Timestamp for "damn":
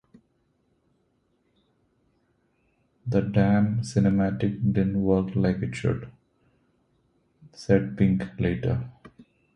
3.21-3.81